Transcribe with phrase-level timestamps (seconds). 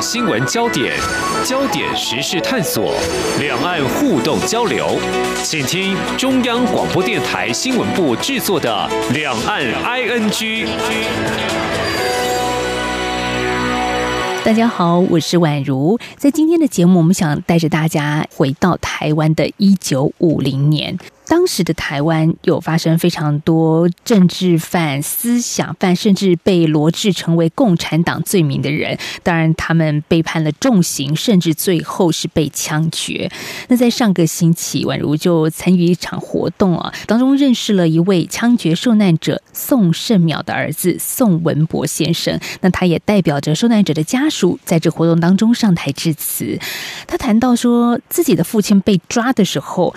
[0.00, 0.94] 新闻焦点，
[1.44, 2.94] 焦点时事探索，
[3.40, 4.98] 两岸互动交流，
[5.42, 10.66] 请听中央广播电台新闻部制作的《两岸 ING》。
[14.44, 20.96] 大家好，我是宛如，在今天的节目，我们想带着大家回到台湾的一九五零年。
[21.26, 28.96] 当时的台湾有发生非常多政治犯、思想犯，甚至被罗织成为共产党罪名的人。
[29.22, 33.30] 当然，他们被判了重刑，甚至最后是被枪决。
[33.68, 42.38] 那在上个星期，宛如就参与一场活动啊，当中认识了一位枪决受难者宋圣邈的儿子宋文博先生。
[42.60, 46.58] 那他也代表着受难者的家属，在这活动当中上台致辞。
[47.06, 49.94] 他谈到说，自己的父亲被抓的时候，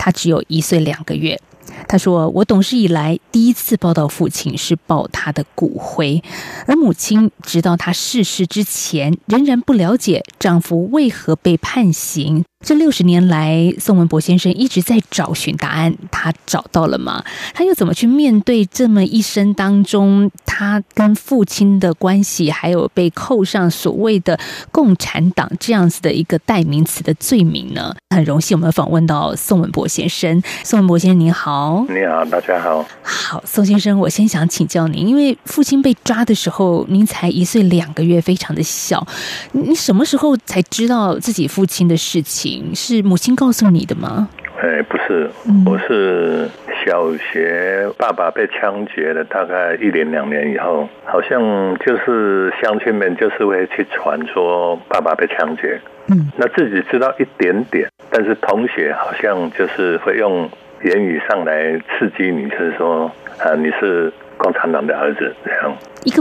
[0.00, 1.38] 他只有一岁两个月。
[1.86, 6.22] 他说：“我懂事以来第一次抱到父亲是抱他的骨灰，
[6.66, 15.96] 而母亲直到他逝世之前，仍然不了解丈夫为何被判刑。”这六十年来，宋文博先生一直在找寻答案。
[16.10, 17.24] 他找到了吗？
[17.54, 24.38] 他又怎么去面对这么一生当中他跟父亲的关系，还有被扣上所谓的
[24.70, 27.94] 共产党这样子的一个代名词的罪名呢？
[28.14, 30.42] 很荣幸我们访问到宋文博先生。
[30.62, 32.84] 宋文博先生您好，你好，大家好。
[33.02, 39.06] 好，宋先生，我先想请教您，因为父亲被抓的时候，您才一岁两个月，非常的小。
[39.52, 42.49] 你什么时候才知道自己父亲的事情？
[42.74, 44.28] 是母亲告诉你的吗？
[44.62, 45.30] 哎，不是，
[45.64, 46.46] 我是
[46.84, 51.40] 小学爸爸被枪决了，大概一年两年以后，好像
[51.78, 60.46] 就是乡亲们就是会去传说爸爸被枪决，嗯，那自己知道一点点，但是同学好像就是会用
[60.84, 66.19] 言语上来刺激你，就是说啊，你是共产党的儿子这样一个。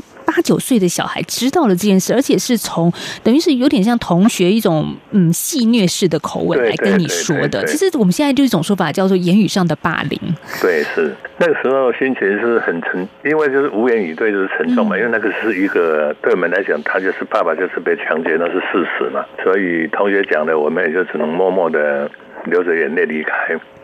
[0.50, 2.92] 八九岁的小孩知道了这件事，而且是从
[3.24, 7.64] 等于是有点像同学一种嗯戏谑式的口吻来跟你说的。
[7.66, 10.20] 其实我们现在就一种说法叫做言语上的霸凌。
[10.60, 14.96] 对，是那个时候心情是很沉，因为就是无言以对，就是沉重嘛。
[14.96, 19.24] 嗯、因为那个是一个对我们来讲，他就是爸爸就是被强奸，那是事实嘛。
[19.44, 22.10] 所以同学讲的，我们也就只能默默的
[22.46, 23.32] 流着眼泪离开。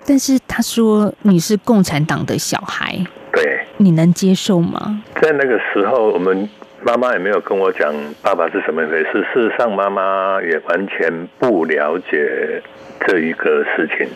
[0.07, 3.05] 但是他说你是共产党的小孩。
[3.31, 5.03] 对，你能接受吗？
[5.21, 6.49] 在那个时候，我们
[6.85, 7.91] 妈妈也没有跟我讲
[8.21, 9.11] 爸爸是什么回事。
[9.33, 12.61] 事实上，妈妈也完全不了解
[13.07, 14.07] 这一个事情。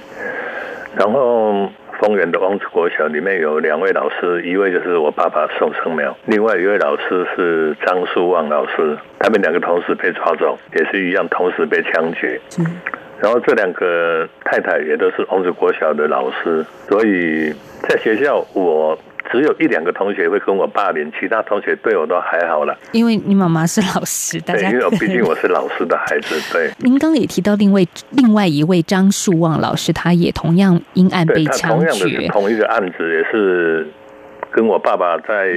[0.96, 1.68] 然后，
[2.00, 8.96] 丰原的王子国小里面有两位老师，一位就是我爸爸宋生苗，另外一位老师是张树旺老师。
[9.18, 12.40] 他们两个同时被抓走，也是一样，同时被枪决。
[12.60, 12.66] 嗯。
[13.20, 17.52] 然后这两个太太也都是王子国小的老师，所以
[17.88, 18.96] 在学校我。
[19.32, 22.78] 只有一两个同学会跟我霸凌，其他同学对我都还好了。
[22.92, 26.36] 因为你妈妈是老师，大家对，因为 毕竟我是老师的孩子。
[26.52, 31.88] 对，您刚刚也提到另外另外一位张树旺老师，他也同样因案被枪决。
[31.88, 33.88] 同样的同一个案子，也是。
[34.60, 35.48] 跟我爸爸在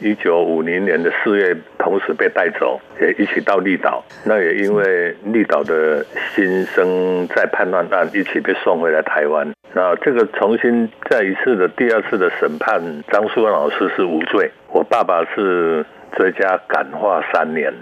[0.00, 4.04] 一九五零年的四月同时被带走，也一起到绿岛。
[4.26, 6.04] 那也因为绿岛的
[6.34, 9.50] 新生在叛乱案，一起被送回来台湾。
[9.72, 15.82] 那这个重新再一次的第二次的审判，张树文老师是无罪，我爸爸是
[16.18, 17.72] 追加感化三年。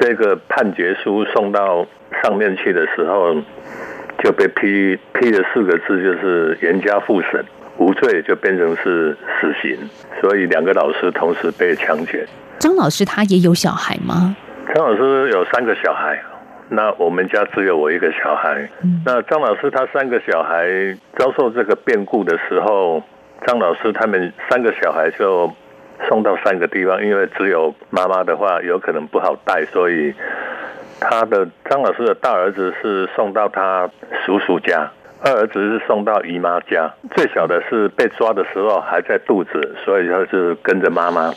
[0.00, 1.86] 这个判决书送到
[2.22, 3.34] 上面去的时候，
[4.24, 7.44] 就被批批了四个字，就是严加复审。
[7.78, 9.78] 无罪就变成是死刑，
[10.20, 12.26] 所以两个老师同时被枪决。
[12.58, 14.36] 张老师他也有小孩吗？
[14.74, 16.22] 张老师有三个小孩，
[16.68, 18.68] 那我们家只有我一个小孩。
[18.82, 23.02] 嗯、那张老师他三个小孩遭受这个变故的时候，
[23.46, 25.50] 张老师他们三个小孩就
[26.08, 30.14] 送到三个地方，因为只有妈妈的话有可能不好带，所以
[31.00, 33.90] 他的张老师的大儿子是送到他
[34.24, 34.90] 叔叔家。
[35.24, 41.32] 二儿子是送到姨妈家，最小的是被抓的时候还在肚子，所以他是跟着妈妈。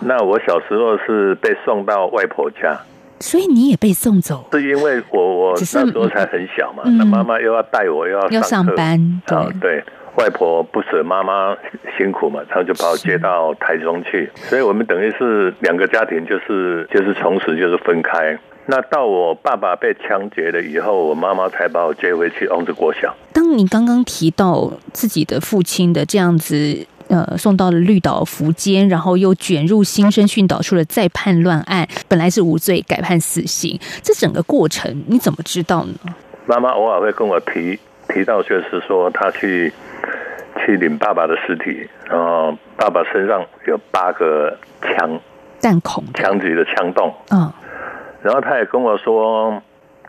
[0.00, 2.76] 那我小时候是被送到外婆家，
[3.20, 9.60] 所以你也被送走，是因为我我那时候才很小嘛，那妈妈又要带我，又要要上班，对。
[9.60, 9.84] 对，
[10.16, 11.56] 外婆不舍妈妈
[11.96, 18.36] 辛苦嘛，她就把我接到台中去，所以我们等于是两个家庭，就是就是从此就是分开。
[18.66, 23.12] 那到我爸爸被枪决了以后，我妈妈才把我接回去王子国小。
[23.32, 36.14] 当你刚刚提到自己的父亲的这样子，呃，送到了绿岛福监，然后又卷入新生训导处的再叛乱案，本来是无罪，改判死刑，这整个过程你怎么知道呢？
[36.46, 37.76] 妈妈偶尔会跟我提
[38.14, 39.72] 提到，就是说他去
[40.64, 45.18] 去领爸爸的尸体，然后爸爸身上有八个枪
[45.60, 47.52] 弹孔，枪击的枪洞，嗯。
[48.22, 49.62] 然后他也跟我说，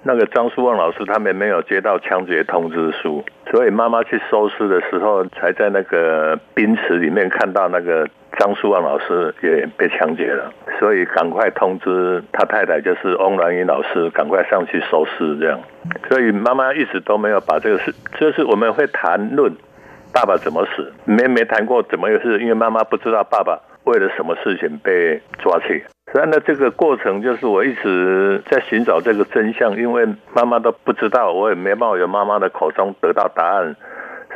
[0.04, 15.60] 那个张书旺老师他们没有接到枪决通知书，所以妈妈去收尸的时候，才在那个冰池里面看到那个张书旺老师也被枪决了，所以赶快通知他太太，就是翁兰英老师，赶快上去收尸这样。
[16.10, 19.54] 所以妈妈一直都没有把这个事，就是我们会谈论
[20.14, 23.60] 爸爸怎么死，没没谈过怎么回事，因为妈妈不知道爸爸。
[23.84, 25.84] 为了什么事情被抓去？
[26.12, 33.76] 所以呢，这个过程就是我一直在寻找这个真相，因为妈妈都不知道，我也没办法由妈妈的口中得到答案，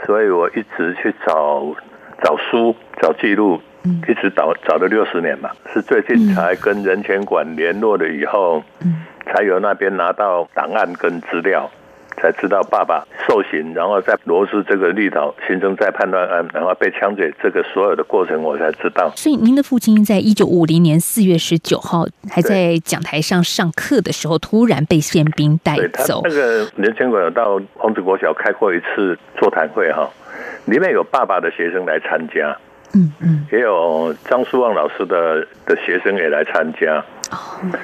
[0.06, 1.76] 所以我一直去找
[2.24, 3.60] 找书、找记录，
[4.08, 8.64] 一直找找了六十年嘛，是最近才跟人权馆联络了以后，
[9.26, 11.70] 才由那边拿到档案跟资料。
[12.18, 19.12] 才知道爸爸受刑，然后在罗斯这个绿岛形成再判断案，然后被枪决，这个所有的过程我才知道。
[19.16, 25.76] 所以您的父亲在一九五零年四月十九号还在讲台上上课的时候，突然被宪兵带
[26.06, 26.22] 走。
[26.24, 30.10] 那个人权馆有到孔子国小开过一次座谈会哈，
[30.66, 32.58] 里面有爸爸的学生来参加。
[32.98, 37.04] 嗯嗯，也有张书旺老师的的学生也来参加，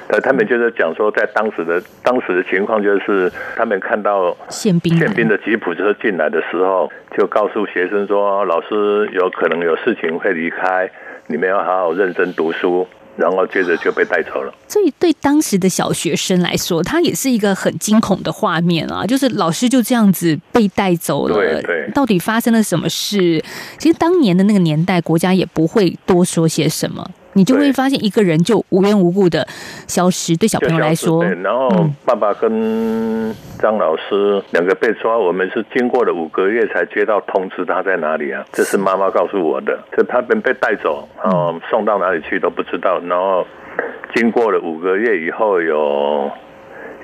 [0.08, 10.90] 呃，他们就是讲说，在当时的当时的情况，就是他们看到宪兵宪兵的吉普车进来的时候，就告诉学生说，老师有可能有事情会离开，
[11.26, 12.86] 你们要好好认真读书。
[13.14, 14.50] 然后接着就被带走了。
[14.66, 19.04] 所以对当时的小学生来说，他也是一个很惊恐的画面啊！
[19.04, 23.44] 就是老师就这样子被带走了，对对，到底发生了什么事？
[23.76, 27.06] 其实当年的那个年代，国家也不会多说些什么。
[27.34, 29.46] 你就会发现一个人就无缘无故的
[29.86, 31.22] 消失，对小朋友来说。
[31.24, 31.68] 对，然后
[32.04, 38.44] 爸爸跟张老师两个被抓，我们是经过了五个月才接到通知，他在哪里啊？
[38.52, 43.00] 这是妈妈告诉我的，就他们被带走，然后送到哪里去都不知道。
[43.06, 43.46] 然后
[44.14, 46.30] 经过了五个月以后，有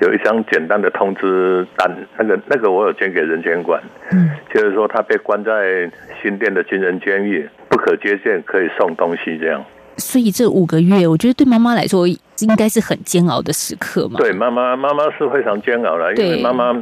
[0.01, 3.81] 有一张简单的通知单，那个那个我有捐给人权馆，
[4.11, 5.89] 嗯，就是说他被关在
[6.21, 9.65] 新店的军人监狱，不可接见，可以送东西这样。
[9.99, 14.17] 所以这五个月，我觉得对妈妈来说应该是很煎熬的时刻嘛。
[14.17, 16.73] 对，妈妈妈妈是非常煎熬的，因为妈妈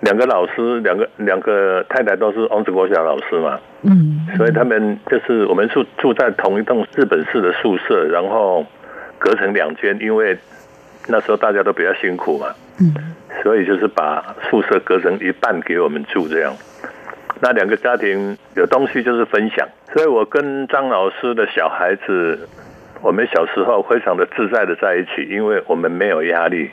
[0.00, 3.58] 两个老师，两个两个太太都是王子国小老师嘛。
[3.82, 8.64] 嗯，所以他们就是我们住住在同一栋日本式的宿舍，然后
[9.18, 10.36] 隔成两间，因为
[11.08, 12.48] 那时候大家都比较辛苦嘛。
[12.80, 12.94] 嗯，
[13.42, 16.54] 所以就是把宿舍隔成一半给我们住这样。
[17.40, 22.48] 那两个家庭有东西就是分享，所以我跟张老师的小孩子，
[23.02, 26.70] 我们小时候非常的自在的在一起，因为我们没有压力。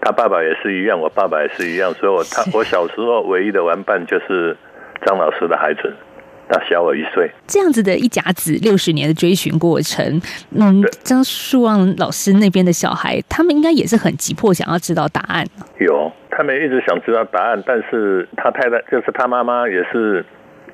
[0.00, 4.56] 他爸爸也是一样，我爸爸也是一样，所以我他我小时候唯一的玩伴就是
[5.06, 5.94] 张老师的孩子。
[6.48, 10.20] 他小我一岁，这样子的一甲子六十年的追寻过程，
[10.50, 15.46] 嗯，张树旺老师那边的小孩，他们应该也是很急迫，想要知道答案。
[15.78, 20.22] 有，他们一直想知道答案，但是他太太就是他妈妈，也是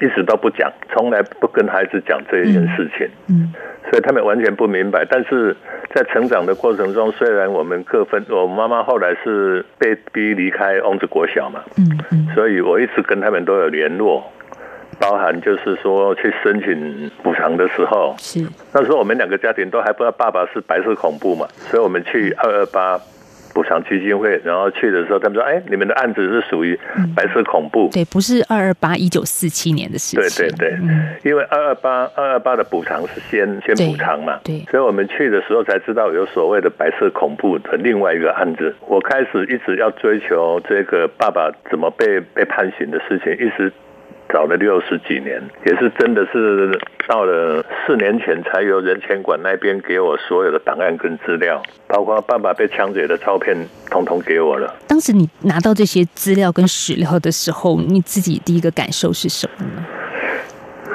[0.00, 3.08] 一直都不讲，从来不跟孩子讲这一件事情。
[3.28, 3.52] 嗯，
[3.90, 5.04] 所以他们完全不明白。
[5.08, 5.56] 但是
[5.94, 14.24] 在成长的过程中，虽然我们各分，我妈妈后来是被逼离开翁子国小嘛，嗯嗯，所以我一直跟他们都有联络。
[15.00, 23.00] 包含就是说去申请补偿的时候，是那时候我们两个家庭都还不知道爸爸是白色恐怖嘛，所以我们去二二八
[23.58, 26.78] 补偿基金会，然后去的时候他们说，哎，你们的案子是属于
[27.16, 34.70] 白色恐怖，嗯、对，不是二二八一九四七年的事情，对对对，嗯、因为二二八二二八的补偿是先先补偿嘛，对，对。
[34.70, 43.72] 所以我们去的时候才知道有所谓的白色恐怖的另外一个案子，我开始一直要追求这个爸爸怎么被被判刑的事情，一直。
[44.28, 53.56] 找了六十几年，也是真的是到了四年前，才由人权馆那边给我所有的档案跟资料，包括爸爸被枪决的照片，
[53.90, 54.74] 统统给我了。
[54.86, 59.86] 当时你拿到这些资料跟史料的时候，你自己第一个感受是什么呢？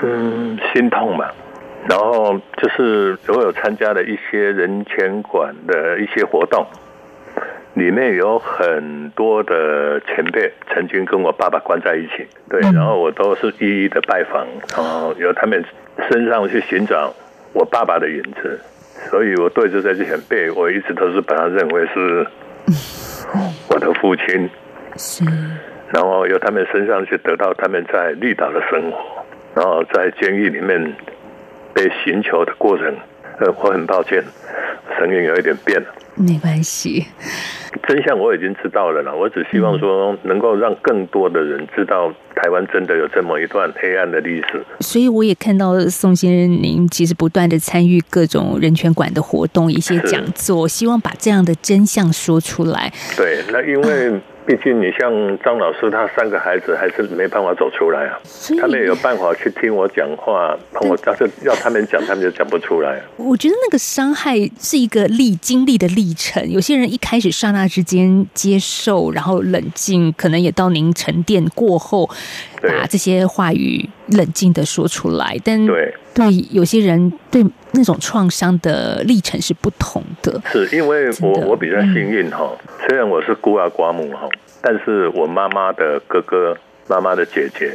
[0.03, 1.25] 嗯，心痛嘛。
[1.89, 6.65] 然后就是我有参加了一些人权馆的一些活动。
[7.75, 15.63] 里面有很多的前辈曾经跟我爸爸关在一起，对，然后我都是一一的拜访，然后由他们
[16.11, 17.13] 身上去寻找
[17.53, 18.59] 我爸爸的影子，
[19.09, 22.27] 所以我对这些前辈，我一直都是把他认为是
[23.69, 24.49] 我的父亲，
[24.95, 25.25] 是，
[25.91, 29.25] 然后由他们身上去得到他们在绿岛的生活，
[29.55, 30.93] 然后在监狱里面
[31.73, 32.95] 被寻求的过程，
[33.39, 34.23] 呃， 我很抱歉，
[34.97, 35.87] 声音有一点变了。
[36.15, 37.07] 没关系，
[37.87, 39.11] 真相我已经知道了啦。
[39.11, 44.63] 我只希望说，能够让更多的人知道，台湾真的有这么一段黑暗的历史。
[44.79, 52.93] 所以我也看到宋先生，您其实不断的参与各种人权馆的活动，一些讲座，希望把这样的真相说出来。
[53.17, 54.21] 对，那因为。
[54.45, 55.09] 嗯毕竟，你像
[55.39, 58.19] 张老师，他三个孩子还是没办法走出来啊。
[58.59, 63.01] 他们有办法去听我讲话，帮我，但是要他们讲，他们就讲不出来。
[63.17, 66.47] 我觉得那个伤害是一个历经历的历程。
[66.50, 72.09] 有些人一开始刹那之间接受，然后冷静，可能也到您沉淀过后，
[72.62, 75.38] 把这些话语冷静的说出来。
[75.43, 80.39] 但对对，有些人对那种创伤的历程是不同的。
[80.46, 82.50] 是因为我我比较幸运哈。
[82.51, 84.27] 嗯虽然我是孤儿寡母哈，
[84.62, 86.55] 但是我妈妈的哥哥、
[86.88, 87.72] 妈妈的姐姐，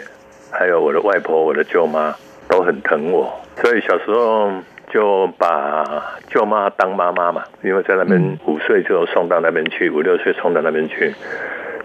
[0.51, 2.15] 还有我的外婆、我的舅妈
[2.47, 4.53] 都很疼我，所以小时候
[4.93, 5.83] 就把
[6.29, 11.15] 舅妈当妈妈嘛，因为在那边五岁就送到那边去，五六岁送到那边去。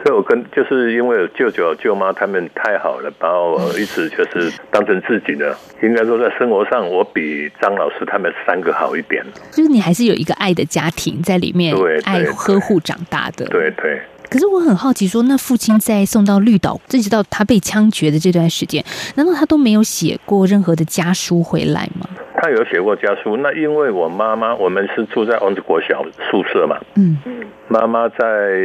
[0.03, 5.55] 所以，我跟就是因为舅舅舅妈他们太好了，把我一直就是当成自己的。
[5.81, 9.23] 应该说，在生活上，我比张老师他们三个好一点。
[9.51, 13.45] 就是你还是有一个爱的家庭在里面，对，爱呵护长大的。
[13.45, 14.01] 对对。
[14.29, 18.83] 可是我很好奇，说那父亲在送到绿岛，一直到他被枪决的这段时间，
[19.15, 22.07] 难道他都没有写过任何的家书回来吗？
[22.43, 26.77] 他有写过家书，那因为我妈妈，我们是住在王子国小宿舍嘛。
[26.97, 27.45] 嗯嗯。
[27.69, 28.59] 妈妈在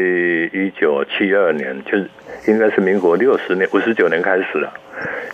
[0.53, 1.97] 一九七二年，就
[2.53, 4.73] 应该是民国六十年、五十九年开始了，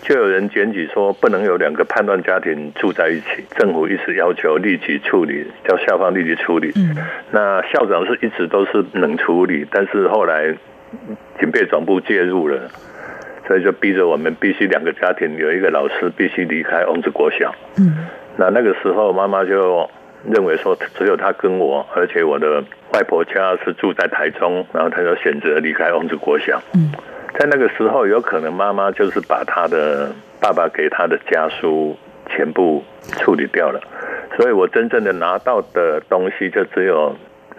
[0.03, 6.71] 就有人检举说不能有两个叛乱家庭住在一起，政府一直要求立即处理，叫校方立即处理。
[6.77, 6.95] 嗯。
[7.31, 10.55] 那校长是一直都是冷处理，但是后来
[11.41, 12.61] 警备总部介入了。
[13.47, 17.55] 所以就逼着我们必须两个家庭有一个老师必须离开翁子国小。
[17.77, 19.89] 嗯，那那个时候妈妈就
[20.29, 22.63] 认为说只有她跟我，而且我的
[22.93, 26.61] 外婆家是住在台中，然后她就选择离开翁子国小。
[26.75, 26.91] 嗯，
[27.39, 30.11] 在那个时候有可能妈妈就是把她的
[30.41, 31.97] 爸爸给她的家书
[32.29, 32.83] 全部
[33.19, 33.81] 处理掉了，
[34.37, 37.15] 所以我真正的拿到的东西就只有。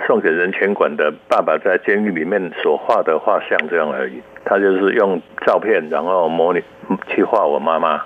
[0.06, 6.62] 送给人权馆的爸爸在监狱里面所画的画像这样而已，他就是用照片，然后模拟
[7.08, 8.02] 去画我妈妈，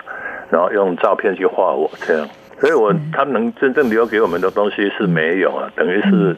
[0.50, 2.28] 然后用照片去画我这样，
[2.60, 6.36] 所以我他能真正留给我们的东西是没有啊，等于是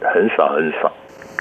[0.00, 0.92] 很少很少。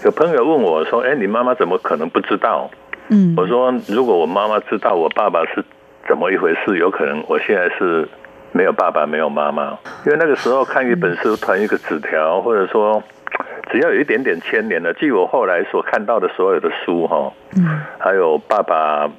[0.06, 2.70] 有朋友问我说：“哎，你妈妈怎么可能不知道？”
[3.10, 5.64] 嗯，我说：“如果我妈妈知道我爸爸是
[6.08, 8.08] 怎么一回事，有可能我现在是
[8.52, 13.04] 没有爸爸没有妈妈，因为那个时候看一本书，传一个纸条，或者说。”
[13.72, 19.10] 只要有一点点牵连的，据我后来所看到的所有的书哈，嗯，还有爸爸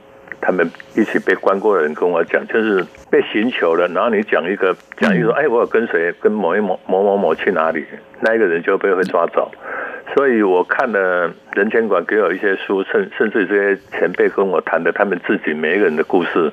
[0.43, 7.87] 他们一起被关过的人跟我讲，就是被寻求了，然后你讲一个讲一个说，哎，我有跟谁跟某一某某某某去哪里，
[8.21, 9.51] 那一个人就被会抓走。
[10.15, 16.53] 所以我看了人权馆给我一些书，甚甚至这些前辈跟我谈的他们自己每一个人的故事，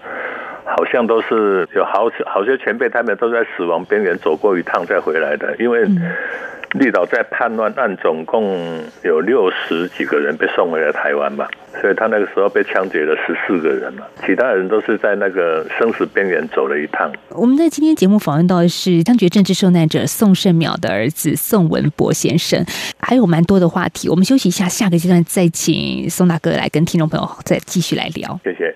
[0.75, 5.88] 好像都是有好好些前辈他们都在死亡边缘走过一趟再回来的，因为。
[6.73, 11.47] 绿岛在叛乱案总共有六十几个人被送回了台湾嘛，
[11.81, 17.11] 所以他那个时候被枪决了十四个人嘛，其他人都是在那个生死边缘走了一趟。
[17.29, 22.63] 我们在今天节目访问到的是枪决政治受难者宋胜淼的儿子宋文博先生，
[22.99, 24.07] 还有蛮多的话题。
[24.07, 28.39] 我们休息一下，下个阶段再请宋大哥来跟听众朋友再继续来聊。
[28.43, 28.75] 谢谢。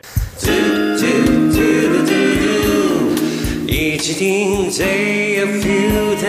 [3.68, 6.28] 一起听最有 feel 的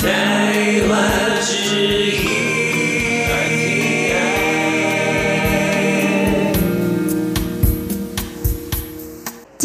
[0.00, 2.43] 台湾之音。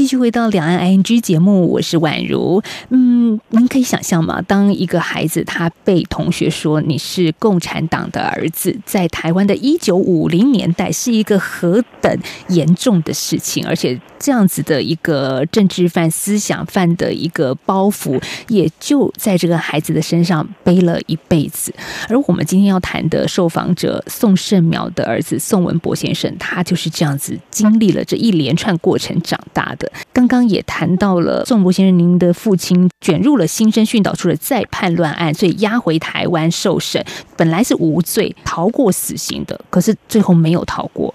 [0.10, 2.64] 续回到两岸 ING 节目，我是宛如。
[2.90, 4.42] 嗯，您可以想象吗？
[4.42, 21.72] 当一个孩子他被同学说你是共产党的儿子，在台湾的一九五零年代是一个何等严重的事情，而且这样子的一个政治犯、思想犯的一个包袱，也就在这个孩子的身上背了一辈子。
[22.08, 29.92] 而我们今天要谈的受访者宋胜苗的儿子宋文博先生，他就是这样子经历了这一连串过程长大的。
[30.12, 37.04] 刚刚也谈到了宋博先生，您的父亲卷入了新生训导处的再叛乱案，所以押回台湾受审。
[37.38, 41.14] 本来是无罪，逃过死刑的，可是最后没有逃过，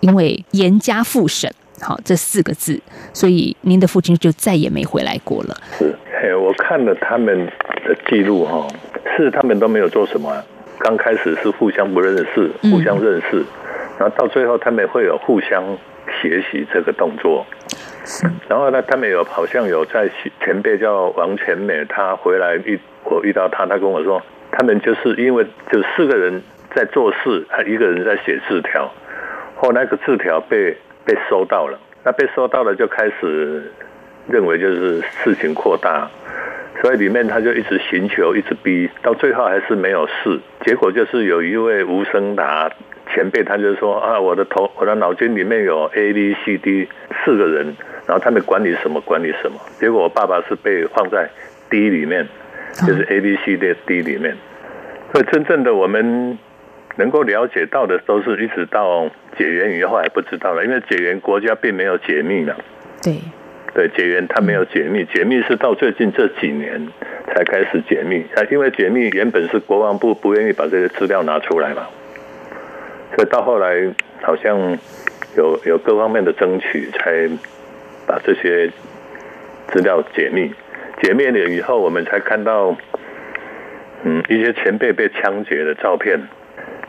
[0.00, 2.80] 因为严加复审，好这四个字，
[3.12, 5.56] 所以您的父亲就再也没回来过了。
[5.78, 5.94] 是，
[6.36, 7.46] 我看了他们
[7.84, 8.66] 的记录哈，
[9.16, 10.30] 是他们都没有做什么，
[10.78, 13.46] 刚开始是互相不认识，互相认识，嗯、
[13.98, 15.62] 然后到最后他们会有互相。
[16.20, 17.46] 学习这个动作。
[18.48, 20.10] 然后呢，他们有好像有在
[20.44, 26.42] 前辈叫王全美，他回来遇我遇到他，他跟我说，他们就是因为就四个人
[26.74, 28.92] 在做事，他一个人在写字条，
[29.54, 33.72] 后来那个字条被被收到了，那被收到了就开始
[34.28, 36.10] 认为就是事情扩大，
[36.82, 42.70] 所以里面他就一直寻求，一直逼，到最后还是没有事，结果就是有一位吴生达。
[43.14, 46.88] 前辈他就说啊，我的头，我的脑筋里面有 A、B、C、D
[47.24, 47.76] 四个人，
[48.06, 49.58] 然后他们管理什么管理什么。
[49.78, 51.28] 结果我爸爸是被放在
[51.70, 52.26] D 里面，
[52.86, 54.36] 就是 A、B、C、D、D 里面。
[55.12, 56.38] 所以真正的我们
[56.96, 62.54] 能够了解到的，都是一直到解元以后还不知道了，因为解元国家并没有解密嘛。
[63.02, 63.18] 对，
[63.74, 66.88] 对，解元他没有解密，解密是到最近这几年
[67.26, 71.86] 才开始解密啊，因为解密原本是国防部不愿意把这些资料拿出来嘛。
[73.14, 73.92] 所以到后来，
[74.22, 74.78] 好像
[75.36, 77.28] 有有各方面的争取，才
[78.06, 78.70] 把这些
[79.68, 80.52] 资料解密。
[81.02, 82.76] 解密了以后，我们才看到，
[84.04, 86.20] 嗯，一些前辈被枪决的照片。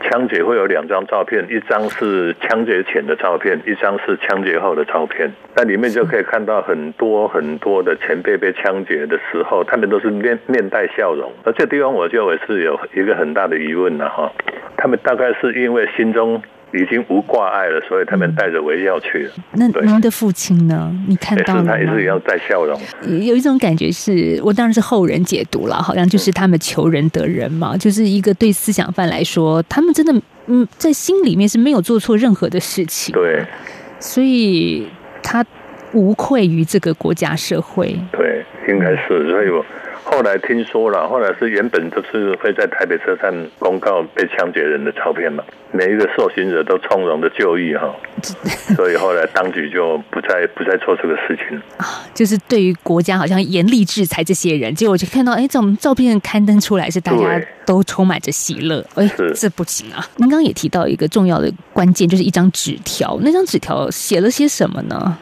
[0.00, 5.30] 枪决会有两张照片，一张是枪决前的照片，一张是枪决后的照片。
[5.56, 11.32] 那里面就可以看到很多很多的前辈被枪决的时候，他们都是面面带笑容。
[11.44, 14.32] 而这地方我就也是有一个很大的疑问了哈，
[14.76, 16.42] 他们大概是因为心中。
[16.74, 19.32] 已经无挂碍了，所以他们带着微笑去了。
[19.52, 20.92] 那您的父亲呢？
[21.08, 21.72] 你看到了吗？
[21.72, 22.78] 他也是一样带笑容。
[23.24, 30.12] 有一种感觉是，我当然是后人解读了，好像就是他们求仁得仁嘛，就是一个对思想犯来说，他们真的
[30.46, 33.14] 嗯，在心里面是没有做错任何的事情。
[33.14, 33.44] 对，
[34.00, 34.88] 所以
[35.22, 35.44] 他
[35.92, 37.96] 无愧于这个国家社会。
[38.10, 39.64] 对，应该是，所以我。
[40.04, 45.42] 后来听说了，后来是原本都是会在台北车站公告被枪决人的照片嘛，
[45.72, 47.92] 每一个受刑者都从容的就义哈，
[48.76, 51.60] 所以后来当局就不再不再做这个事情。
[51.78, 60.06] 啊，就是对于国家好像严厉制裁这些人，结果就看到哎，这种照片刊登出来是大家都充满着喜乐，哎，这不行啊！
[60.16, 65.18] 您刚刚也提到一个重要的关键，就是一张纸条，那张纸条写了些什么呢？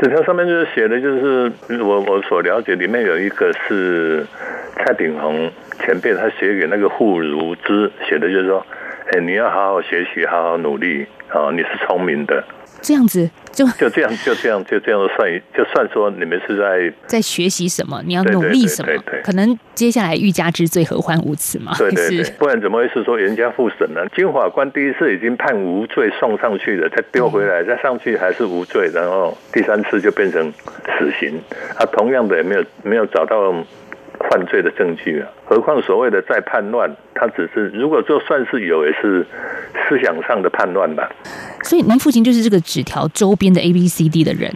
[0.00, 4.26] 纸条上面就是写的，就是我我所了解，里面有一个是
[4.76, 8.66] 蔡炳宏前辈他写给那个傅如之写的，就是说，
[9.12, 12.42] 哎，你要好好学习，好好努力，啊，你是聪明的。
[12.84, 18.02] 这样子就就这样就这样就这样算就算说你们是在在学习什么？
[18.04, 18.88] 你要努力什么？
[18.88, 21.72] 对对对对对，可能接下来欲加之罪，何患无辞嘛？
[21.78, 24.02] 对对对，不然怎么会是说人家复审呢？
[24.14, 30.52] 金法官第一次已经判无罪送上去了，再丢回来再上去还是无罪，然后第三次就变成
[30.98, 31.40] 死刑。
[31.78, 33.50] 他同样的也没有没有找到
[34.30, 35.28] 犯罪的证据啊。
[35.44, 39.26] 何况所谓的再叛乱，他只是如果就算是有，也是
[39.88, 41.10] 思想上的叛乱吧。
[41.62, 44.50] 所以您父亲就是这个纸条周边的 A B C D 的人。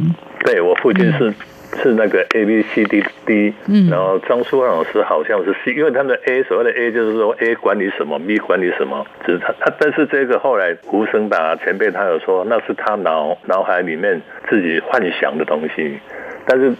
[0.45, 1.35] 对，我父亲是、嗯、
[1.83, 15.99] 是那个 A B C D D，嗯，然后张书老师好像是 C，因为他们的 A 所谓的 A 就是说 A 管理什么，B 管理什么，只是他他，但是这个后来胡生达前辈他有说那是他脑脑海里面自己幻想的东西，
[16.47, 16.73] 但是。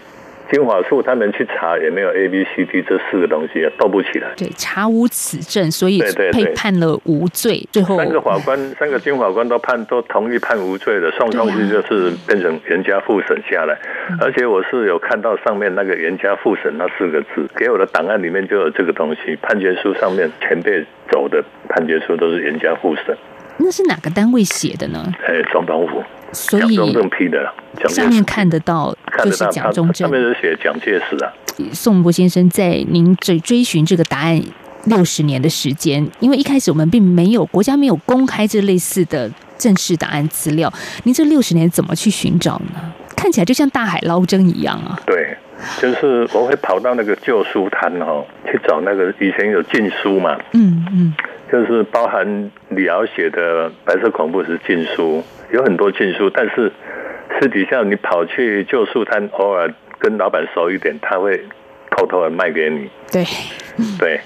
[0.51, 4.29] 金法处他们去查也没有 A B C D 这四个东西，斗不起来。
[4.35, 7.67] 对，查无此证，所以被判了无罪。
[7.71, 13.77] 最后三个法官，三个金法官都判都同意判无罪的，送上去就是变成严加复审下来。
[14.19, 19.35] 而且我是有看到上面那个严加复审那四个字，给我的档案里面就有这个东西。
[19.41, 23.15] 判决书上面前辈走的判决书都是严加复审。
[23.59, 25.05] 那是哪个单位写的呢？
[25.27, 26.03] 哎，总统府。
[26.31, 27.51] 所以蒋中正批的，
[27.89, 30.07] 上面看得到，就是蒋中正。
[30.07, 31.33] 上面是写蒋介石啊。
[31.73, 34.39] 宋文博先生在您追追寻这个答案
[34.85, 40.71] 六十年的时间，因为一开始我们并没有国家没有公开这类似的正式答案资料，
[41.03, 42.93] 您这六十年怎么去寻找呢？
[43.15, 44.99] 看起来就像大海捞针一样啊。
[45.07, 45.35] 对，
[45.79, 50.37] 就是我会跑到那个旧书摊哦，去找那个以前有禁书嘛。
[50.53, 51.13] 嗯嗯，
[51.51, 55.23] 就是包含李敖写的《白色恐怖》是禁书。
[55.51, 56.71] 有很多禁书，但是
[57.39, 61.43] 私底下你跑去旧书摊，偶尔跟老板熟一点，他会
[61.89, 62.89] 偷偷的卖给你。
[63.11, 63.25] 对，
[63.97, 64.21] 对，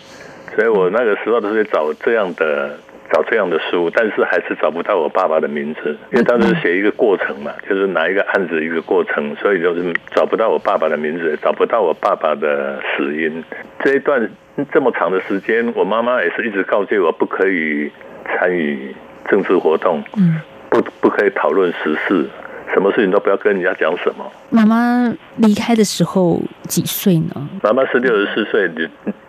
[0.56, 2.78] 所以我那个时候都是找这样的
[3.12, 13.44] 找这样的书，但是还是找不到我爸爸的名字，因为当时写一个过程嘛，就是拿一个案子一个过程，所以就是找不到我爸爸的名字，找不到我爸爸的死因。
[13.80, 14.30] 这一段
[14.72, 17.92] 这么长的时间，我妈妈也是一直告诫我不可以
[18.26, 18.96] 参与
[19.30, 20.04] 政治活动。
[20.18, 20.42] 嗯。
[20.74, 22.26] 不不可以讨论时事，
[22.74, 24.26] 什么事情都不要跟人家讲什么。
[24.50, 27.50] 妈妈离开的时候几岁呢？
[27.62, 28.68] 妈妈是六十四岁，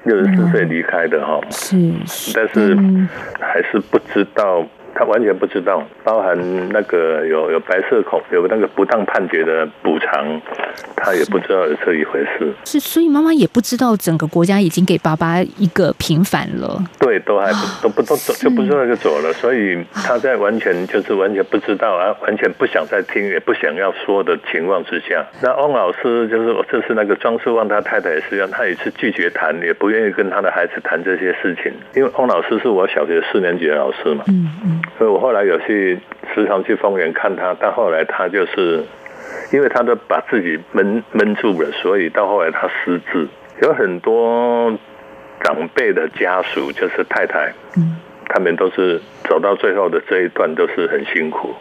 [0.05, 1.39] 六十四岁离开的哈。
[1.51, 1.77] 是，
[2.35, 2.75] 但是
[3.39, 6.37] 还是不知道他完全不知道，包含
[6.71, 10.41] 那个有有白色恐有那个不当判决的补偿，
[10.97, 12.53] 他也不知道有这一回事。
[12.65, 16.81] 是，所以妈妈也不知道整个国家已经给爸爸一个平反了。
[16.99, 34.25] 对，都还不都不都走就不知道就走了，所以他在完全就是完全不知道啊，完全不想再听，也不想要说的情况之下，那翁老师就是我这是那个庄世旺他太太也是一样，他也是拒绝谈，也不愿意跟他的孩子谈这些事情，因为翁老师是我小学四年级的老师嘛。
[34.29, 34.81] 嗯嗯。
[34.97, 35.99] 所以我后来有去
[36.35, 38.83] 时常去丰原看他，但后来他就是，
[39.53, 43.27] 因为他都把自己闷闷住了，所以到后来他失智。
[43.63, 44.77] 有很多
[45.41, 47.97] 长辈的家属，就是太太，嗯，
[48.29, 51.55] 他们都是走到最后的这一段都是很辛苦，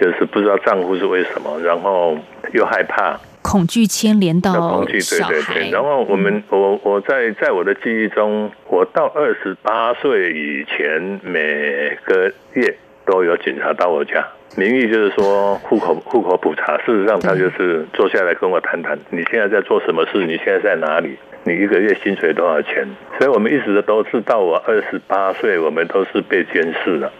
[0.00, 2.18] 就是不知道丈夫是为什么，然后
[2.52, 3.18] 又害怕，
[3.52, 5.70] 恐惧牵连到恐惧，对对对。
[5.70, 22.88] 然后我们我我在在我的记忆中，我到二十八岁以前，每个月都有警察到我家，名义就是说户口户口普查，事实上他就是坐下来跟我谈谈，你现在在做什么事，你现在在哪里，你一个月薪水多少钱。
[23.18, 27.12] 所以我们一直都是到我二十八岁，我们都是被监视的。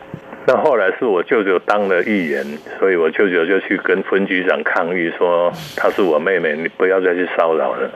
[0.44, 2.44] 那后来是我舅舅当了议员，
[2.78, 7.88] 所以我舅舅就去跟分局长抗议说，她是我妹妹，你不要再去骚扰了。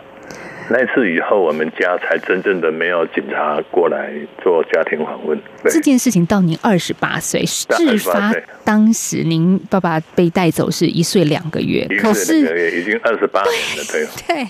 [0.69, 5.41] 那次以后，我们家才真正的没有警察过来做家庭访问。
[5.65, 7.67] 这件事情到您二十八岁，事
[7.99, 8.33] 发
[8.65, 14.49] 当时您爸爸被带走是一岁两个月，可是已经二十八年了，对 对，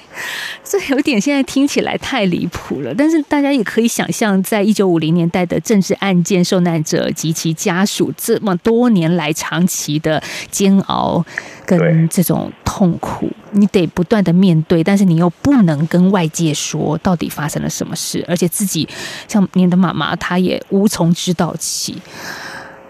[0.64, 2.94] 这有点现在听起来太离谱了。
[2.96, 11.24] 但是大家也可以想象，在一九五零年代的政治案件受难者及其家属这么多年来长期的煎熬
[11.66, 18.88] 跟这种痛苦，你得不断的面对，但是你又不能跟外界说到底发生了什么事，而且自己
[19.26, 22.00] 像您的妈妈，她也无从知道起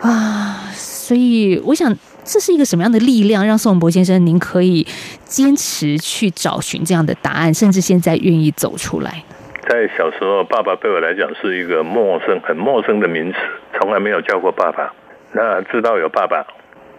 [0.00, 0.70] 啊。
[0.74, 4.84] 所以，我想这是一个什么样的力量，让宋文博先生您可以
[5.24, 9.22] 坚持去找寻这样的答案，甚至现在愿意走出来？
[9.68, 13.38] 在小时候，爸爸对我来讲是一个陌生、很陌生的名词，
[13.78, 14.92] 从来没有叫过爸爸。
[15.32, 16.44] 那知道有爸爸，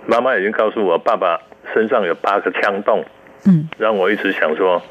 [0.05, 1.39] 妈妈已经告诉我，爸爸
[1.73, 3.03] 身上有八个枪洞。
[3.45, 4.81] 嗯，让我一直想说，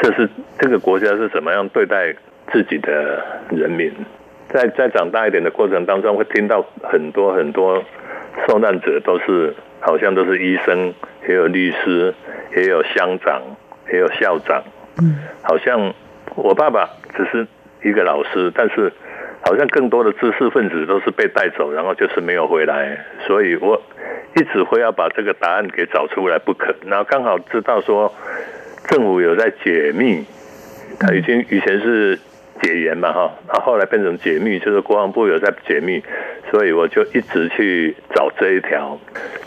[0.00, 2.14] 这是这个国家是怎么样对待
[2.52, 3.92] 自己的人民。
[4.48, 7.82] 在在长大一点的过程当中，会听到很多很多。
[8.48, 10.94] 受难者都是好像都是医生，
[11.28, 12.14] 也有律师，
[12.56, 13.42] 也有乡长，
[13.92, 14.62] 也有校长。
[15.02, 15.92] 嗯，好像
[16.34, 17.46] 我爸爸只是
[17.82, 18.90] 一个老师，但是
[19.42, 22.98] 好像更多的知识分子都是被带走，然后就是没有回来。
[23.26, 23.80] 所以我
[24.36, 26.74] 一直会要把这个答案给找出来不可。
[26.86, 28.12] 然后刚好知道说
[28.88, 30.24] 政府有在解密，
[30.98, 32.18] 他已经以前是。
[32.60, 36.00] 解严嘛，哈，然后后来变成解密，就是国防部有在解密，
[36.48, 38.96] 所以我就一直去找这一条，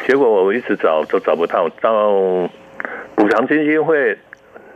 [0.06, 1.70] 结果我一直找都找不到。
[1.80, 2.12] 到
[3.16, 4.18] 补偿基金会，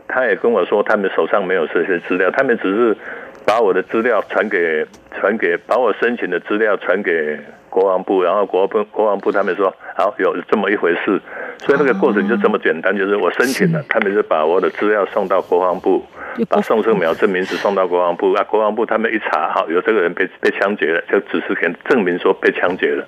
[0.08, 2.96] 他也跟我说，他们手上没有这些资料，他们只是
[3.44, 4.86] 把我的资料传给
[5.18, 11.20] 传给，把我申请的资料传给国防部，然后国防国防部他们说，好，有这么一回事，
[11.58, 16.04] 所以那个过程就这么简单，就是我申请了，他们就把我的资料送到国防部。
[16.48, 23.04] 把宋胜苗这名字送到国防部，啊，国防部他们一查，好，有这个人被被枪决了，就只是给证明说被枪决了，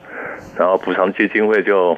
[0.59, 1.97] 然后补偿基金会就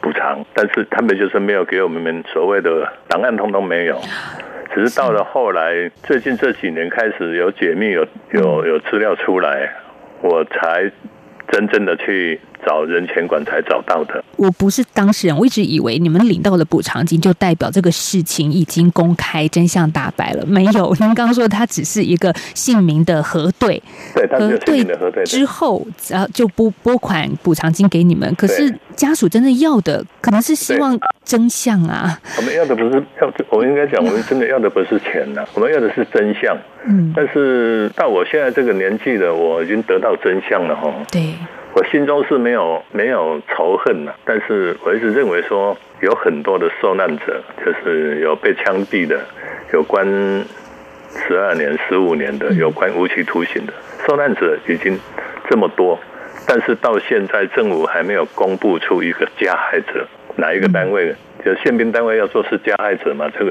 [0.00, 4.00] 补偿，但是他们就是没有给我们所谓的档案，通通没有，
[4.74, 9.72] 只是到了后来，最近这几年开始有解密，有有有资料出来，
[10.22, 10.90] 我才
[11.48, 12.40] 真正的去。
[12.64, 14.22] 找人权馆才找到的。
[14.36, 20.44] 我不是当事人，我一直以为你们领到了补偿金，就代表这个事情已经公开，真相大白了。
[20.46, 23.82] 没有，您刚刚说它只是一个姓名的核对，
[24.14, 28.32] 对，核对的核对之后，然后就拨拨款补偿金给你们。
[28.36, 32.18] 可是家属真的要的，可能是希望真相啊。
[32.36, 36.56] 我们要的不是要，我应该讲，我们真的要的不是钱呐、啊， 我们要的是真相。
[36.88, 40.92] 嗯，但是到我现在这个年纪了，我已经得到真相了哈。
[41.10, 41.34] 对。
[41.76, 49.20] 我心中是没有没有仇恨的，但是我一直认为说，有很多的受难者，就是有被枪毙的，
[49.74, 53.74] 有关十二年、十五年的，有关无期徒刑的
[54.08, 54.98] 受难者已经
[55.50, 56.00] 这么多，
[56.48, 61.14] 但是到现在政府还没有公布出一个加害者，哪一个单位？
[61.44, 63.30] 就宪兵单位要说是加害者嘛？
[63.38, 63.50] 这个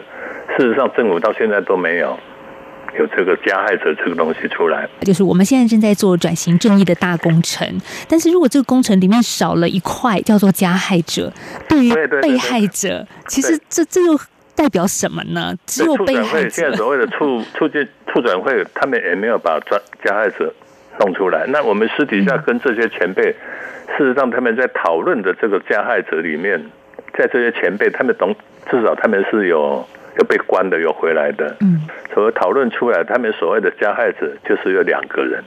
[0.58, 2.18] 事实上政府到现在都没有。
[2.98, 7.68] 有这个加害者这个东西出来，就是我们现在正在做转型正义的大工程。
[8.08, 11.32] 但是如果这个工程里面少了一块叫做加害者，
[11.68, 14.20] 对于被害者，其实这这又
[14.56, 15.54] 代表什么呢？
[15.66, 16.50] 只有被害者。
[16.50, 20.54] 现在所谓的促 促进促转会，他们也没有把加加害者
[21.00, 21.46] 弄出来。
[21.48, 23.24] 那我们私底下跟这些前辈
[23.98, 26.64] 事实上他们在讨论的这个加害者里面，
[27.18, 28.34] 在这些前辈，他们懂，
[28.72, 29.86] 至少他们是有
[30.18, 31.56] 有被关的，又回来的。
[31.60, 31.82] 嗯，
[32.14, 35.44] 所以讨论出来，他们所谓的加害者就是有两个人，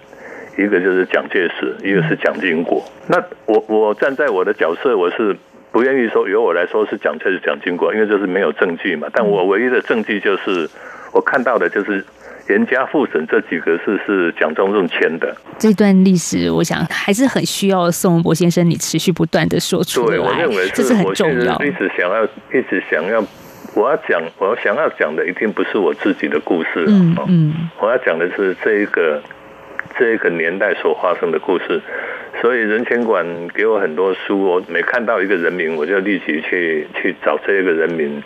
[0.56, 2.84] 一个就是蒋介石，一个是蒋经国。
[3.08, 5.36] 那我我站在我的角色，我是
[5.72, 9.08] 不愿意说由我来说是蒋介石、蒋经国，因为这是没有证据嘛。
[9.12, 10.68] 但我唯一的证据就是
[11.12, 12.04] 我看到的就是。
[12.48, 15.36] 严家复审这几个字是蒋中正签的。
[15.58, 20.16] 这段历史，我想还是很需要宋文博先生你持续不断的说出来。
[20.16, 21.54] 对，我认为这是很重要。
[21.62, 23.22] 一直想要，一直想要，
[23.78, 26.84] 我要讲，我想要讲的一定不是我自己的故事。
[26.88, 29.22] 嗯嗯，我要讲的是这一个
[29.96, 31.80] 这一个年代所发生的故事。
[32.40, 38.20] 所以人权馆给我很多书，我每看到一个人名，我就立即去去找这一个人名。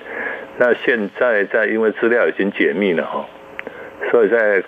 [0.56, 3.26] 那现在在因为资料已经解密了哈。
[4.10, 4.62] 所以在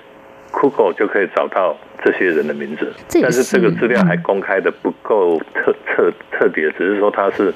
[0.50, 2.92] Google 就可以找到这些人的名字，
[3.22, 7.52] 但是这个资料还公开的不够彻彻彻底，只是说他是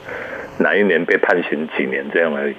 [0.59, 2.55] 哪一年被判刑几年这样而已。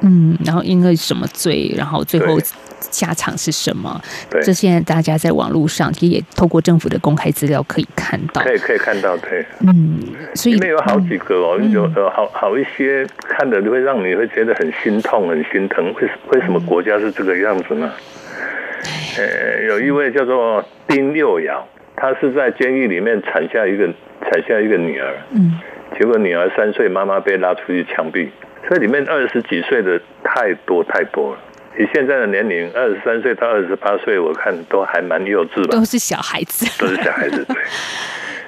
[0.00, 2.38] 嗯，然后因为什么罪，然后最后
[2.78, 4.00] 下场是什么？
[4.30, 9.98] 对，这现在大家在网络上其实也透过政府的公开资料可以看到，可以可以看到，对，嗯，
[10.34, 15.92] 所以里面有好几个哦，嗯、有有好好一些看的会让你会觉得很心痛、很心疼。
[15.94, 17.90] 为为什么国家是这个样子呢？
[19.16, 23.86] 呃，有一位叫做丁六瑶，他是在监狱里面产下一个
[24.20, 25.58] 产下一个女儿，嗯，
[25.98, 28.28] 结果女儿三岁，妈妈被拉出去枪毙，
[28.66, 31.38] 所以里面二十几岁的太多太多了。
[31.78, 37.44] 以现在的年龄，二十三岁到二十八岁，我看都还蛮幼稚吧，都是小孩子，都是小孩子。
[37.44, 37.56] 对，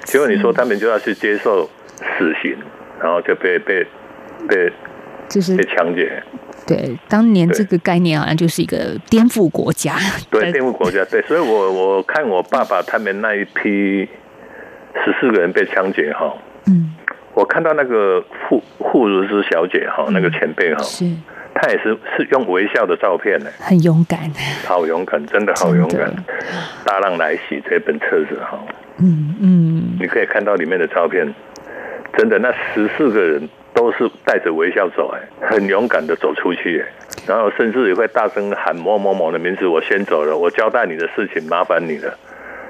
[0.03, 1.69] 结果你说他们就要去接受
[2.17, 2.57] 死刑，
[2.99, 3.85] 然后就被被
[4.47, 4.71] 被
[5.27, 6.23] 就是被枪决。
[6.65, 9.95] 对，当年这个概念好像就是一个颠覆国家。
[10.31, 11.05] 对，颠覆国家。
[11.05, 14.09] 对，所以我我看我爸爸他们那一批
[15.05, 16.95] 十四个人被枪决哈，嗯，
[17.39, 21.05] 我看到那个傅傅如芝小姐哈，那个前辈哈，是，
[21.55, 24.19] 他也是是用微笑的照片呢，很勇敢，
[24.67, 26.13] 好勇敢，真的好勇敢。
[26.83, 28.59] 大浪来袭这本册子哈，
[28.97, 31.33] 嗯嗯，你可以看到里面的照片，
[32.17, 33.47] 真的那十四个人。
[33.71, 36.83] 都是带着微笑走，哎，很勇敢的走出去，
[37.25, 42.11] 然后甚至也会大声喊某某某的名字，我先走了，我交代你的事情，麻烦你了。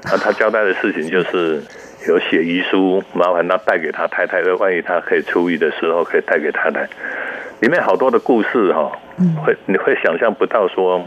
[0.04, 1.62] 那他交代的事情就是
[2.08, 6.88] 有写遗书，麻烦他带给他太太，万一他可以出狱的时候，可以带给太太。
[7.60, 8.90] 里面好多的故事哈，
[9.44, 11.04] 会你会想象不到说，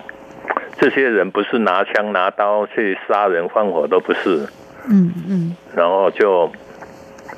[0.79, 4.47] 这些人不是拿枪拿刀去杀人放火，都不是，
[4.89, 6.51] 嗯嗯，然后就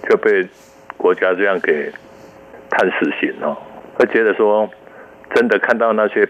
[0.10, 0.48] 就被
[0.98, 1.92] 国家这样给。
[2.72, 3.56] 判死刑哦，
[3.94, 4.68] 会觉得说，
[5.34, 6.28] 真的看到那些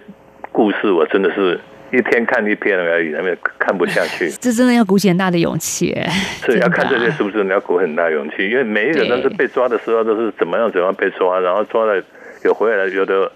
[0.52, 1.60] 故事，我真的是
[1.96, 4.30] 一天看一篇而已，那边看不下去。
[4.42, 5.96] 这真的要鼓起很大的勇气。
[6.46, 8.50] 是要看这些是不是你要鼓很大勇气？
[8.50, 12.02] 因为每一个人都是被抓的时候都是怎么样怎么样被抓，然后抓了
[12.44, 13.32] 有回来，有的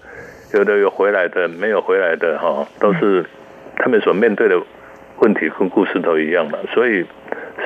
[0.54, 3.24] 有的有回来的，没有回来的哈，都是
[3.76, 4.60] 他们所面对的
[5.18, 6.58] 问题跟故事都一样嘛。
[6.74, 7.04] 所以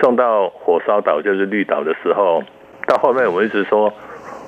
[0.00, 2.42] 送到火烧岛就是绿岛的时候，
[2.86, 3.92] 到后面我们一直说。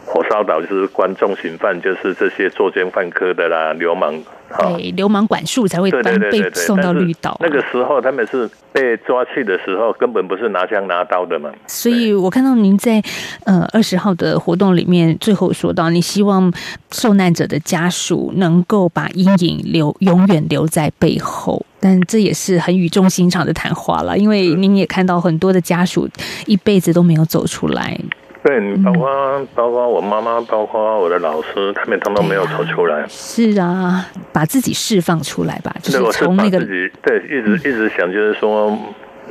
[0.07, 4.15] 火烧岛就是关重刑犯，就是这些作奸犯科的啦，流氓。
[4.61, 7.37] 对，流氓管束才会被送到绿岛。
[7.41, 11.51] 那个时候他们是被抓去的时候，根本不是拿枪拿刀的嘛。
[11.67, 13.03] 所以我看到您在
[13.45, 16.53] 呃二十号的活动里面，最后说到，你希望
[16.93, 26.09] 受难者的家属能够把阴影留永远留在背后，但这也是很语重心长的谈话了，因为您也看到很多的家属
[26.47, 27.99] 一辈子都没有走出来。
[28.47, 33.05] 对，你包括、嗯、包括我妈妈，包括我的老师，他们通通没有走出来。
[33.09, 38.79] 是啊，把自己释放出来吧，就是从那个自己对，一直一直想，就是说，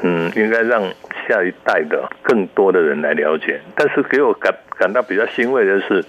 [0.01, 0.83] 嗯，应该让
[1.25, 3.61] 下一代的更多的人来了解。
[3.73, 6.03] 但是给我感感到比较欣慰的是，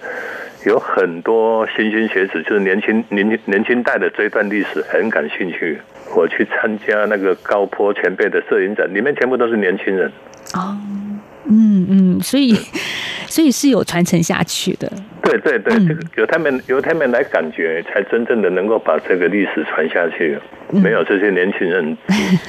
[0.65, 5.79] 有很多莘莘学子，就是年轻年轻年轻代的这段历史很感兴趣。
[6.13, 10.11] 我去参加那个高坡前辈的摄影展，里面全部都是年轻人。
[10.53, 10.77] 哦。
[11.49, 12.53] 嗯嗯，所以
[13.27, 14.91] 所以是有传承下去的。
[15.23, 20.37] 对对对，这个由他们由他们来感觉，才真正的能够把这个历史传下去。
[20.71, 21.97] 没有这些年轻人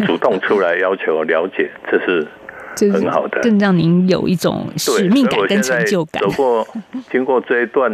[0.06, 2.26] 主动出来要求了解， 这是
[2.92, 6.22] 很好的，更让您有一种使命感跟成就感。
[6.22, 6.66] 走过
[7.10, 7.90] 经过这一段，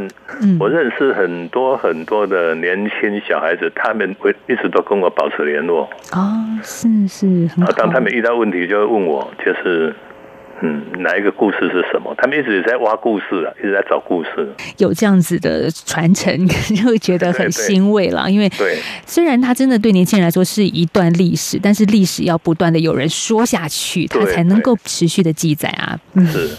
[0.60, 5.88] 我认识很多很多的年轻小孩子，他们会一直都跟我保持联络。
[6.12, 9.94] 哦，是是，当他们遇到问题就会问我，就是。
[10.62, 12.14] 嗯，哪一个故事是什么？
[12.16, 14.48] 他们一直在挖故事啊，一直在找故事。
[14.78, 16.32] 有这样子的传承，
[16.74, 18.30] 就会觉得很欣慰了。
[18.30, 25.98] 因为对，虽然它真的对年轻人来说是一段历史，但是历史要不断的有人说下去，它才能够持续的记载啊。
[26.14, 26.50] 嗯，是。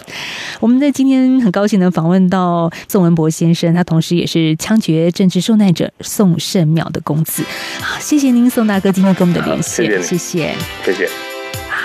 [0.60, 7.44] 我们在今天很高兴能访问到宋文博先生，他同时也是枪决政治受难者宋圣淼的公子。
[7.82, 10.54] 好，谢谢您，宋大哥，今天跟我们的连线，谢谢。
[10.84, 11.35] 谢谢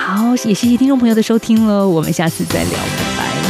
[0.01, 3.40] 好，也谢谢听众朋友的收听了，我们下次再聊，拜拜。